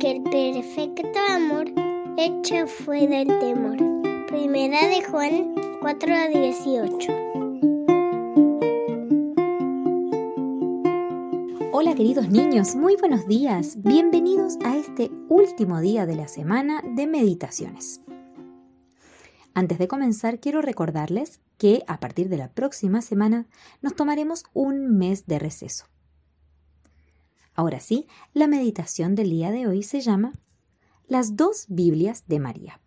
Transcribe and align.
que 0.00 0.12
el 0.12 0.22
perfecto 0.22 1.18
amor 1.28 1.66
echa 2.16 2.66
fuera 2.66 3.20
el 3.20 3.28
temor. 3.38 3.76
Primera 4.28 4.88
de 4.88 5.04
Juan 5.04 5.54
4:18. 5.82 7.12
Hola 11.72 11.94
queridos 11.94 12.30
niños, 12.30 12.74
muy 12.76 12.96
buenos 12.96 13.26
días. 13.28 13.76
Bienvenidos 13.82 14.56
a 14.64 14.74
este 14.74 15.10
último 15.28 15.80
día 15.80 16.06
de 16.06 16.14
la 16.14 16.28
semana 16.28 16.82
de 16.82 17.06
meditaciones. 17.06 18.00
Antes 19.52 19.78
de 19.78 19.86
comenzar, 19.86 20.40
quiero 20.40 20.62
recordarles 20.62 21.40
que 21.58 21.82
a 21.86 22.00
partir 22.00 22.30
de 22.30 22.38
la 22.38 22.48
próxima 22.48 23.02
semana 23.02 23.48
nos 23.82 23.94
tomaremos 23.96 24.44
un 24.54 24.96
mes 24.96 25.26
de 25.26 25.38
receso. 25.38 25.84
Ahora 27.54 27.80
sí, 27.80 28.06
la 28.32 28.46
meditación 28.46 29.14
del 29.14 29.30
día 29.30 29.50
de 29.50 29.66
hoy 29.66 29.82
se 29.82 30.00
llama 30.00 30.32
Las 31.06 31.36
dos 31.36 31.66
Biblias 31.68 32.24
de 32.26 32.38
María. 32.38 32.80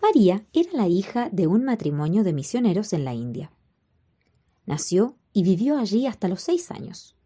María 0.00 0.46
era 0.52 0.70
la 0.72 0.88
hija 0.88 1.28
de 1.30 1.46
un 1.46 1.64
matrimonio 1.64 2.24
de 2.24 2.32
misioneros 2.32 2.92
en 2.92 3.04
la 3.04 3.14
India. 3.14 3.50
Nació 4.66 5.16
y 5.32 5.42
vivió 5.42 5.78
allí 5.78 6.06
hasta 6.06 6.28
los 6.28 6.42
seis 6.42 6.70
años. 6.70 7.16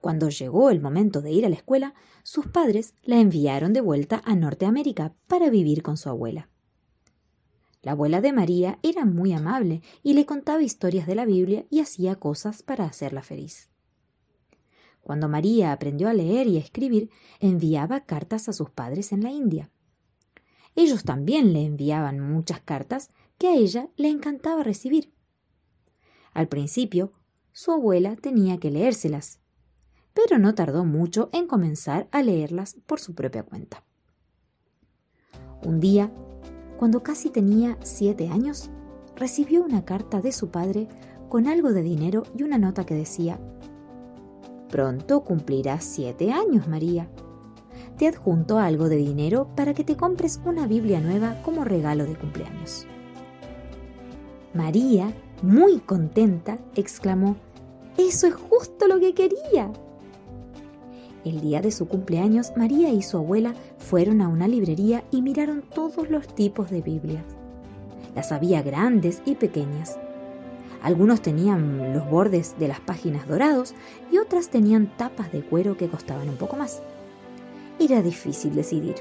Cuando 0.00 0.28
llegó 0.28 0.70
el 0.70 0.80
momento 0.80 1.22
de 1.22 1.32
ir 1.32 1.46
a 1.46 1.48
la 1.48 1.56
escuela, 1.56 1.94
sus 2.22 2.46
padres 2.46 2.94
la 3.02 3.18
enviaron 3.18 3.72
de 3.72 3.80
vuelta 3.80 4.22
a 4.24 4.34
Norteamérica 4.34 5.14
para 5.26 5.50
vivir 5.50 5.82
con 5.82 5.96
su 5.96 6.08
abuela. 6.08 6.48
La 7.82 7.92
abuela 7.92 8.20
de 8.20 8.32
María 8.32 8.78
era 8.82 9.04
muy 9.04 9.32
amable 9.32 9.80
y 10.02 10.14
le 10.14 10.26
contaba 10.26 10.62
historias 10.62 11.06
de 11.06 11.14
la 11.14 11.24
Biblia 11.24 11.66
y 11.70 11.80
hacía 11.80 12.16
cosas 12.16 12.62
para 12.62 12.84
hacerla 12.84 13.22
feliz. 13.22 13.70
Cuando 15.06 15.28
María 15.28 15.70
aprendió 15.70 16.08
a 16.08 16.14
leer 16.14 16.48
y 16.48 16.56
a 16.56 16.58
escribir, 16.58 17.10
enviaba 17.38 18.00
cartas 18.00 18.48
a 18.48 18.52
sus 18.52 18.70
padres 18.70 19.12
en 19.12 19.22
la 19.22 19.30
India. 19.30 19.70
Ellos 20.74 21.04
también 21.04 21.52
le 21.52 21.64
enviaban 21.64 22.18
muchas 22.18 22.60
cartas 22.60 23.12
que 23.38 23.46
a 23.46 23.54
ella 23.54 23.88
le 23.96 24.08
encantaba 24.08 24.64
recibir. 24.64 25.12
Al 26.34 26.48
principio, 26.48 27.12
su 27.52 27.70
abuela 27.70 28.16
tenía 28.16 28.58
que 28.58 28.72
leérselas, 28.72 29.38
pero 30.12 30.40
no 30.40 30.56
tardó 30.56 30.84
mucho 30.84 31.30
en 31.32 31.46
comenzar 31.46 32.08
a 32.10 32.20
leerlas 32.24 32.74
por 32.84 32.98
su 32.98 33.14
propia 33.14 33.44
cuenta. 33.44 33.84
Un 35.64 35.78
día, 35.78 36.12
cuando 36.80 37.04
casi 37.04 37.30
tenía 37.30 37.78
siete 37.80 38.26
años, 38.26 38.70
recibió 39.14 39.62
una 39.62 39.84
carta 39.84 40.20
de 40.20 40.32
su 40.32 40.50
padre 40.50 40.88
con 41.28 41.46
algo 41.46 41.72
de 41.72 41.82
dinero 41.82 42.24
y 42.36 42.42
una 42.42 42.58
nota 42.58 42.84
que 42.84 42.94
decía 42.94 43.38
Pronto 44.70 45.20
cumplirás 45.20 45.84
siete 45.84 46.32
años, 46.32 46.66
María. 46.66 47.08
Te 47.98 48.08
adjunto 48.08 48.58
algo 48.58 48.88
de 48.88 48.96
dinero 48.96 49.48
para 49.56 49.74
que 49.74 49.84
te 49.84 49.96
compres 49.96 50.40
una 50.44 50.66
Biblia 50.66 51.00
nueva 51.00 51.40
como 51.42 51.64
regalo 51.64 52.04
de 52.04 52.16
cumpleaños. 52.16 52.86
María, 54.54 55.12
muy 55.42 55.78
contenta, 55.78 56.58
exclamó, 56.74 57.36
Eso 57.96 58.26
es 58.26 58.34
justo 58.34 58.88
lo 58.88 58.98
que 58.98 59.14
quería. 59.14 59.70
El 61.24 61.40
día 61.40 61.60
de 61.60 61.72
su 61.72 61.88
cumpleaños, 61.88 62.52
María 62.56 62.90
y 62.90 63.02
su 63.02 63.16
abuela 63.16 63.54
fueron 63.78 64.20
a 64.20 64.28
una 64.28 64.48
librería 64.48 65.04
y 65.10 65.22
miraron 65.22 65.62
todos 65.62 66.10
los 66.10 66.26
tipos 66.34 66.70
de 66.70 66.82
Biblias. 66.82 67.24
Las 68.14 68.32
había 68.32 68.62
grandes 68.62 69.22
y 69.26 69.34
pequeñas. 69.34 69.98
Algunos 70.82 71.20
tenían 71.22 71.94
los 71.94 72.08
bordes 72.08 72.56
de 72.58 72.68
las 72.68 72.80
páginas 72.80 73.26
dorados 73.26 73.74
y 74.10 74.18
otras 74.18 74.48
tenían 74.48 74.86
tapas 74.96 75.32
de 75.32 75.42
cuero 75.42 75.76
que 75.76 75.88
costaban 75.88 76.28
un 76.28 76.36
poco 76.36 76.56
más. 76.56 76.82
Era 77.78 78.02
difícil 78.02 78.54
decidir. 78.54 78.96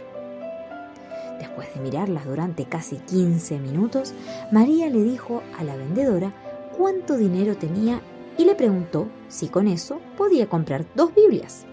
Después 1.39 1.73
de 1.73 1.81
mirarlas 1.81 2.25
durante 2.25 2.65
casi 2.65 2.97
15 2.97 3.59
minutos, 3.59 4.13
María 4.51 4.89
le 4.89 5.03
dijo 5.03 5.43
a 5.57 5.63
la 5.63 5.75
vendedora 5.75 6.33
cuánto 6.77 7.17
dinero 7.17 7.55
tenía 7.55 8.01
y 8.37 8.45
le 8.45 8.55
preguntó 8.55 9.07
si 9.27 9.47
con 9.47 9.67
eso 9.67 9.99
podía 10.17 10.47
comprar 10.47 10.85
dos 10.95 11.13
Biblias. 11.13 11.65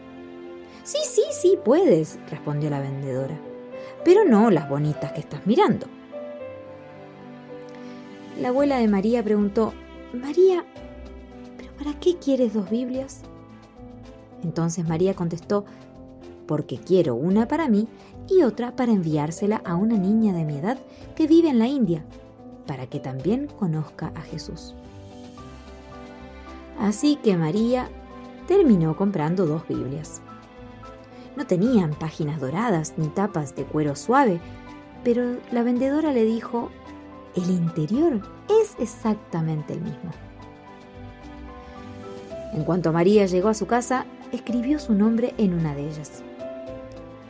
Sí, 0.85 0.99
sí, 1.05 1.23
sí, 1.31 1.59
puedes, 1.65 2.19
respondió 2.29 2.71
la 2.71 2.81
vendedora, 2.81 3.39
pero 4.05 4.25
no 4.25 4.51
las 4.51 4.69
bonitas 4.69 5.13
que 5.13 5.21
estás 5.21 5.47
mirando. 5.47 5.87
La 8.41 8.49
abuela 8.49 8.79
de 8.79 8.89
María 8.89 9.23
preguntó, 9.23 9.73
María, 10.13 10.65
¿pero 11.57 11.73
para 11.75 11.99
qué 11.99 12.19
quieres 12.19 12.53
dos 12.53 12.69
Biblias? 12.69 13.23
Entonces 14.43 14.87
María 14.87 15.15
contestó, 15.15 15.65
porque 16.47 16.77
quiero 16.77 17.15
una 17.15 17.49
para 17.49 17.69
mí 17.69 17.89
y 18.29 18.43
otra 18.43 18.77
para 18.77 18.93
enviársela 18.93 19.63
a 19.65 19.75
una 19.75 19.97
niña 19.97 20.35
de 20.35 20.45
mi 20.45 20.59
edad 20.59 20.79
que 21.17 21.27
vive 21.27 21.49
en 21.49 21.59
la 21.59 21.67
India, 21.67 22.05
para 22.67 22.87
que 22.87 23.01
también 23.01 23.47
conozca 23.59 24.13
a 24.15 24.21
Jesús. 24.21 24.75
Así 26.79 27.17
que 27.17 27.37
María 27.37 27.89
terminó 28.47 28.97
comprando 28.97 29.47
dos 29.47 29.67
Biblias. 29.67 30.21
No 31.37 31.47
tenían 31.47 31.95
páginas 31.95 32.41
doradas 32.41 32.95
ni 32.99 33.09
tapas 33.09 33.57
de 33.57 33.65
cuero 33.65 33.97
suave, 33.97 34.41
pero 35.05 35.39
la 35.51 35.63
vendedora 35.63 36.13
le 36.13 36.25
dijo, 36.25 36.71
el 37.35 37.51
interior 37.51 38.21
es 38.63 38.77
exactamente 38.79 39.73
el 39.73 39.81
mismo. 39.81 40.11
En 42.53 42.65
cuanto 42.65 42.93
María 42.93 43.25
llegó 43.27 43.49
a 43.49 43.55
su 43.55 43.67
casa, 43.67 44.05
escribió 44.33 44.79
su 44.79 44.95
nombre 44.95 45.35
en 45.39 45.55
una 45.55 45.75
de 45.75 45.89
ellas. 45.89 46.23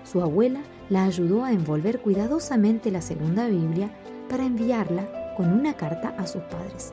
Su 0.04 0.20
abuela 0.20 0.60
la 0.90 1.04
ayudó 1.04 1.44
a 1.44 1.52
envolver 1.52 2.00
cuidadosamente 2.00 2.90
la 2.90 3.00
segunda 3.00 3.46
Biblia 3.46 3.90
para 4.28 4.44
enviarla 4.44 5.34
con 5.36 5.52
una 5.52 5.74
carta 5.74 6.14
a 6.18 6.26
sus 6.26 6.42
padres. 6.42 6.92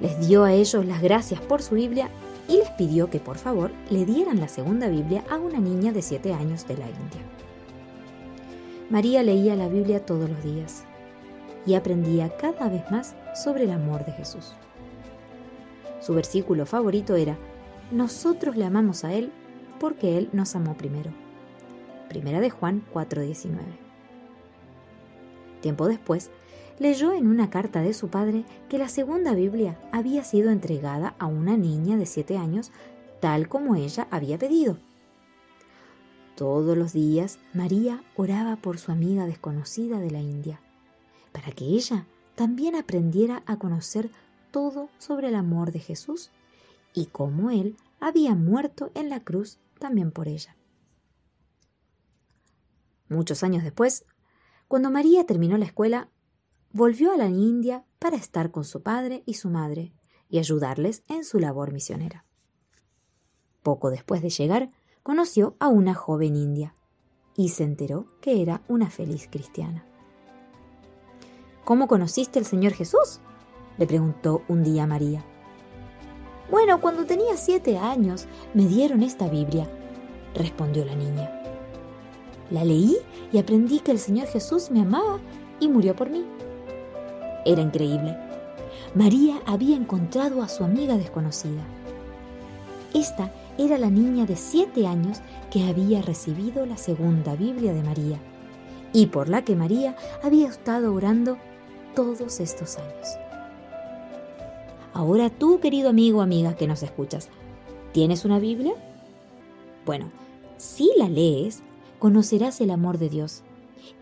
Les 0.00 0.28
dio 0.28 0.44
a 0.44 0.52
ellos 0.52 0.84
las 0.84 1.00
gracias 1.00 1.40
por 1.40 1.62
su 1.62 1.76
Biblia 1.76 2.10
y 2.46 2.58
les 2.58 2.68
pidió 2.72 3.08
que 3.08 3.20
por 3.20 3.38
favor 3.38 3.70
le 3.90 4.04
dieran 4.04 4.38
la 4.38 4.48
segunda 4.48 4.88
Biblia 4.88 5.24
a 5.30 5.38
una 5.38 5.58
niña 5.58 5.92
de 5.92 6.02
siete 6.02 6.34
años 6.34 6.68
de 6.68 6.76
la 6.76 6.86
India. 6.86 7.22
María 8.90 9.22
leía 9.22 9.56
la 9.56 9.68
Biblia 9.68 10.04
todos 10.04 10.28
los 10.28 10.44
días 10.44 10.84
y 11.66 11.74
aprendía 11.74 12.36
cada 12.36 12.68
vez 12.68 12.90
más 12.90 13.14
sobre 13.34 13.64
el 13.64 13.70
amor 13.70 14.04
de 14.04 14.12
Jesús. 14.12 14.54
Su 16.00 16.14
versículo 16.14 16.66
favorito 16.66 17.16
era, 17.16 17.36
Nosotros 17.90 18.56
le 18.56 18.64
amamos 18.64 19.04
a 19.04 19.14
Él 19.14 19.32
porque 19.80 20.18
Él 20.18 20.28
nos 20.32 20.54
amó 20.54 20.76
primero. 20.76 21.10
Primera 22.08 22.40
de 22.40 22.50
Juan 22.50 22.82
4:19. 22.92 23.58
Tiempo 25.60 25.88
después, 25.88 26.30
leyó 26.78 27.12
en 27.12 27.26
una 27.26 27.50
carta 27.50 27.80
de 27.80 27.94
su 27.94 28.08
padre 28.08 28.44
que 28.68 28.78
la 28.78 28.88
segunda 28.88 29.34
Biblia 29.34 29.78
había 29.92 30.24
sido 30.24 30.50
entregada 30.50 31.14
a 31.18 31.26
una 31.26 31.56
niña 31.56 31.96
de 31.96 32.06
siete 32.06 32.36
años 32.36 32.72
tal 33.20 33.48
como 33.48 33.74
ella 33.74 34.06
había 34.10 34.38
pedido. 34.38 34.76
Todos 36.36 36.76
los 36.76 36.92
días 36.92 37.38
María 37.54 38.02
oraba 38.16 38.56
por 38.56 38.78
su 38.78 38.92
amiga 38.92 39.24
desconocida 39.24 40.00
de 40.00 40.10
la 40.10 40.20
India, 40.20 40.60
para 41.34 41.50
que 41.50 41.64
ella 41.64 42.06
también 42.36 42.76
aprendiera 42.76 43.42
a 43.44 43.58
conocer 43.58 44.08
todo 44.52 44.88
sobre 44.98 45.28
el 45.28 45.34
amor 45.34 45.72
de 45.72 45.80
Jesús 45.80 46.30
y 46.94 47.06
cómo 47.06 47.50
Él 47.50 47.76
había 47.98 48.36
muerto 48.36 48.92
en 48.94 49.10
la 49.10 49.24
cruz 49.24 49.58
también 49.80 50.12
por 50.12 50.28
ella. 50.28 50.56
Muchos 53.08 53.42
años 53.42 53.64
después, 53.64 54.06
cuando 54.68 54.92
María 54.92 55.26
terminó 55.26 55.58
la 55.58 55.64
escuela, 55.64 56.08
volvió 56.72 57.12
a 57.12 57.16
la 57.16 57.28
India 57.28 57.84
para 57.98 58.16
estar 58.16 58.52
con 58.52 58.64
su 58.64 58.82
padre 58.82 59.24
y 59.26 59.34
su 59.34 59.50
madre 59.50 59.92
y 60.28 60.38
ayudarles 60.38 61.02
en 61.08 61.24
su 61.24 61.40
labor 61.40 61.72
misionera. 61.72 62.24
Poco 63.64 63.90
después 63.90 64.22
de 64.22 64.30
llegar, 64.30 64.70
conoció 65.02 65.56
a 65.58 65.66
una 65.66 65.94
joven 65.94 66.36
india 66.36 66.76
y 67.36 67.48
se 67.48 67.64
enteró 67.64 68.06
que 68.20 68.40
era 68.40 68.62
una 68.68 68.88
feliz 68.88 69.28
cristiana. 69.28 69.84
¿Cómo 71.64 71.88
conociste 71.88 72.38
al 72.38 72.44
Señor 72.44 72.72
Jesús? 72.74 73.20
le 73.78 73.86
preguntó 73.86 74.42
un 74.48 74.62
día 74.62 74.86
María. 74.86 75.24
Bueno, 76.50 76.80
cuando 76.80 77.06
tenía 77.06 77.36
siete 77.36 77.78
años 77.78 78.26
me 78.52 78.66
dieron 78.66 79.02
esta 79.02 79.28
Biblia, 79.28 79.66
respondió 80.34 80.84
la 80.84 80.94
niña. 80.94 81.30
La 82.50 82.64
leí 82.64 82.98
y 83.32 83.38
aprendí 83.38 83.80
que 83.80 83.92
el 83.92 83.98
Señor 83.98 84.28
Jesús 84.28 84.70
me 84.70 84.82
amaba 84.82 85.18
y 85.58 85.68
murió 85.68 85.96
por 85.96 86.10
mí. 86.10 86.24
Era 87.46 87.62
increíble. 87.62 88.14
María 88.94 89.40
había 89.46 89.76
encontrado 89.76 90.42
a 90.42 90.48
su 90.48 90.64
amiga 90.64 90.98
desconocida. 90.98 91.62
Esta 92.92 93.32
era 93.56 93.78
la 93.78 93.88
niña 93.88 94.26
de 94.26 94.36
siete 94.36 94.86
años 94.86 95.20
que 95.50 95.66
había 95.66 96.02
recibido 96.02 96.66
la 96.66 96.76
segunda 96.76 97.34
Biblia 97.34 97.72
de 97.72 97.82
María 97.82 98.18
y 98.92 99.06
por 99.06 99.28
la 99.28 99.42
que 99.44 99.56
María 99.56 99.96
había 100.22 100.48
estado 100.48 100.94
orando 100.94 101.38
todos 101.94 102.40
estos 102.40 102.78
años. 102.78 103.08
Ahora 104.92 105.30
tú, 105.30 105.60
querido 105.60 105.88
amigo 105.88 106.18
o 106.18 106.22
amiga 106.22 106.56
que 106.56 106.66
nos 106.66 106.82
escuchas, 106.82 107.28
¿tienes 107.92 108.24
una 108.24 108.38
Biblia? 108.38 108.74
Bueno, 109.84 110.10
si 110.56 110.90
la 110.96 111.08
lees, 111.08 111.62
conocerás 111.98 112.60
el 112.60 112.70
amor 112.70 112.98
de 112.98 113.08
Dios 113.08 113.42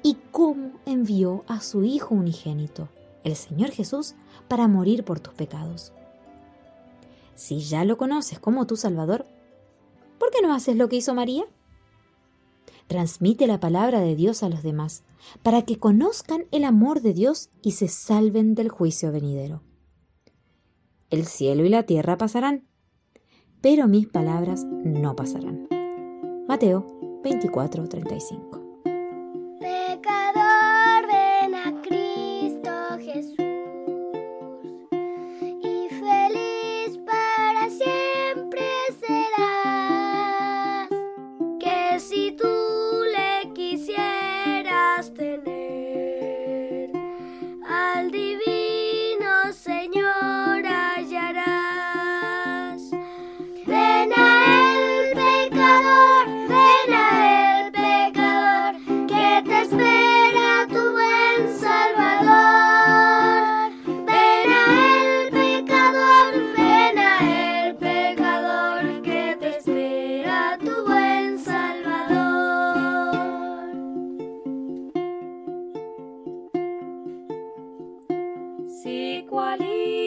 y 0.03 0.17
cómo 0.31 0.73
envió 0.87 1.45
a 1.49 1.61
su 1.61 1.85
Hijo 1.85 2.15
unigénito, 2.15 2.89
el 3.25 3.37
Señor 3.37 3.71
Jesús, 3.71 4.15
para 4.49 4.69
morir 4.69 5.05
por 5.05 5.21
tus 5.21 5.35
pecados. 5.35 5.93
Si 7.35 7.61
ya 7.61 7.85
lo 7.85 7.97
conoces 7.97 8.39
como 8.39 8.67
tu 8.67 8.77
Salvador, 8.77 9.27
¿por 10.19 10.31
qué 10.31 10.43
no 10.43 10.53
haces 10.53 10.77
lo 10.77 10.89
que 10.89 10.97
hizo 10.97 11.15
María? 11.15 11.45
Transmite 12.87 13.47
la 13.47 13.61
palabra 13.61 14.01
de 14.01 14.15
Dios 14.15 14.43
a 14.43 14.49
los 14.49 14.63
demás, 14.63 15.05
para 15.43 15.63
que 15.63 15.79
conozcan 15.79 16.47
el 16.51 16.65
amor 16.65 17.01
de 17.01 17.15
Dios 17.15 17.51
y 17.63 17.73
se 17.73 17.89
salven 17.89 18.55
del 18.55 18.69
juicio 18.69 19.13
venidero. 19.13 19.63
El 21.11 21.27
cielo 21.27 21.65
y 21.65 21.69
la 21.69 21.83
tierra 21.85 22.17
pasarán, 22.17 22.65
pero 23.61 23.87
mis 23.87 24.07
palabras 24.07 24.65
no 24.65 25.15
pasarán. 25.15 25.69
Mateo 26.49 26.87
24:35 27.23 28.62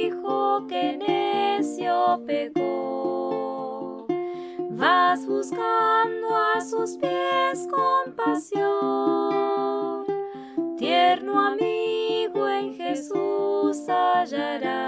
hijo 0.06 0.66
que 0.68 0.98
necio 0.98 2.22
pecó, 2.25 4.06
vas 4.72 5.25
buscando 5.25 6.36
a 6.56 6.62
sus 6.62 6.98
pies 6.98 7.68
compasión, 7.69 8.66
tierno 10.78 11.40
amigo 11.48 12.48
en 12.48 12.75
Jesús 12.75 13.88
hallarás. 13.88 14.85